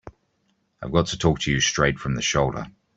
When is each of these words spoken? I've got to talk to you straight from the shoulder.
I've 0.81 0.91
got 0.91 1.05
to 1.09 1.17
talk 1.19 1.37
to 1.41 1.51
you 1.51 1.59
straight 1.59 1.99
from 1.99 2.15
the 2.15 2.23
shoulder. 2.23 2.65